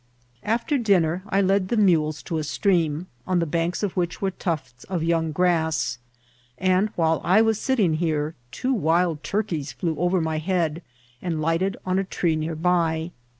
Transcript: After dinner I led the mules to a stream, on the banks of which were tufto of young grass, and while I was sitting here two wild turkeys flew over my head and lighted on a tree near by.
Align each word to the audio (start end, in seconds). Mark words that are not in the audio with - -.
After 0.41 0.79
dinner 0.79 1.21
I 1.29 1.41
led 1.41 1.67
the 1.67 1.77
mules 1.77 2.23
to 2.23 2.39
a 2.39 2.43
stream, 2.43 3.05
on 3.27 3.37
the 3.37 3.45
banks 3.45 3.83
of 3.83 3.91
which 3.95 4.19
were 4.19 4.31
tufto 4.31 4.83
of 4.89 5.03
young 5.03 5.31
grass, 5.31 5.99
and 6.57 6.89
while 6.95 7.21
I 7.23 7.43
was 7.43 7.61
sitting 7.61 7.93
here 7.93 8.33
two 8.51 8.73
wild 8.73 9.23
turkeys 9.23 9.71
flew 9.71 9.95
over 9.99 10.19
my 10.19 10.39
head 10.39 10.81
and 11.21 11.39
lighted 11.39 11.77
on 11.85 11.99
a 11.99 12.03
tree 12.03 12.35
near 12.35 12.55
by. 12.55 13.11